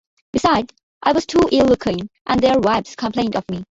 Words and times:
Besides, 0.33 0.73
I 1.03 1.11
was 1.11 1.27
too 1.27 1.47
ill-looking, 1.51 2.09
and 2.25 2.41
their 2.41 2.57
wives 2.59 2.95
complained 2.95 3.35
of 3.35 3.45
me. 3.51 3.59